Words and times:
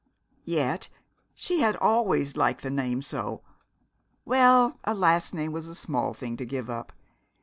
Yet 0.47 0.89
she 1.35 1.59
had 1.59 1.75
always 1.75 2.35
liked 2.35 2.63
the 2.63 2.71
name 2.71 3.03
so 3.03 3.43
well, 4.25 4.79
a 4.83 4.95
last 4.95 5.31
name 5.31 5.51
was 5.51 5.67
a 5.67 5.75
small 5.75 6.15
thing 6.15 6.37
to 6.37 6.43
give 6.45 6.71
up.... 6.71 6.91